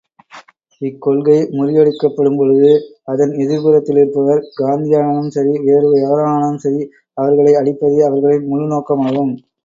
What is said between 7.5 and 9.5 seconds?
அழிப்பதே அவர்களின் முழுநோக்கமாகும்.